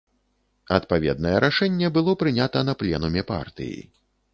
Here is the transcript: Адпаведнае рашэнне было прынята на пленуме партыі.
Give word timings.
Адпаведнае 0.77 1.35
рашэнне 1.47 1.93
было 2.01 2.19
прынята 2.25 2.67
на 2.71 2.79
пленуме 2.81 3.21
партыі. 3.35 3.83